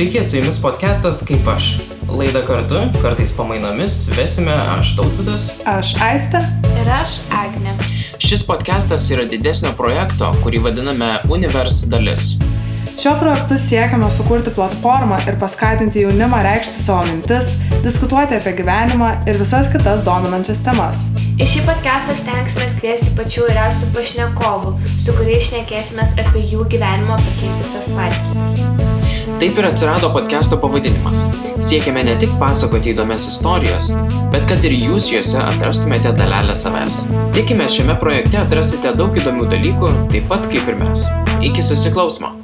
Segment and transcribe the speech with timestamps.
[0.00, 1.64] Sveiki, su jumis podcastas kaip aš.
[2.08, 5.42] Laidą kartu, kartais pamainomis, vesime aš Tautvidas.
[5.68, 6.40] Aš Aista.
[6.80, 7.74] Ir aš Agne.
[8.16, 12.30] Šis podcastas yra didesnio projekto, kurį vadiname Univers dalis.
[12.96, 17.52] Šiuo projektu siekiame sukurti platformą ir paskatinti jaunimą reikšti savo mintis,
[17.84, 20.96] diskutuoti apie gyvenimą ir visas kitas dominančias temas.
[21.36, 27.92] Į šį podcastą stengsime kviesti pačių įvairiausių pašnekovų, su kuriais šnekėsime apie jų gyvenimo pakeitusias
[27.92, 28.89] patirtis.
[29.40, 31.22] Taip ir atsirado podcast'o pavadinimas.
[31.60, 33.90] Siekiame ne tik pasakoti įdomias istorijas,
[34.32, 37.02] bet kad ir jūs juose atrastumėte dalelę savęs.
[37.36, 41.08] Tikime, šiame projekte atrasite daug įdomių dalykų, taip pat kaip ir mes.
[41.44, 42.39] Iki susiklausimo.